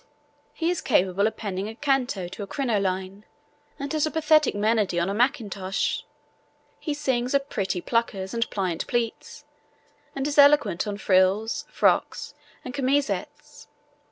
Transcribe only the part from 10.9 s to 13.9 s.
frills, frocks and chemisettes.